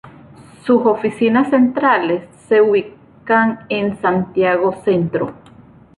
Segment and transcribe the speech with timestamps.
[0.65, 5.33] Sus oficinas centrales se ubican en Santiago Centro.